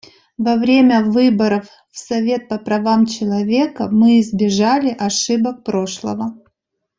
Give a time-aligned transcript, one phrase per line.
[0.39, 6.33] Во время выборов в Совет по правам человека мы избежали ошибок прошлого.